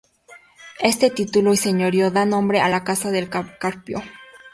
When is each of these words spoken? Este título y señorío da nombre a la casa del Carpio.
Este 0.79 1.11
título 1.11 1.53
y 1.53 1.57
señorío 1.57 2.09
da 2.09 2.25
nombre 2.25 2.59
a 2.59 2.69
la 2.69 2.83
casa 2.83 3.11
del 3.11 3.29
Carpio. 3.29 4.01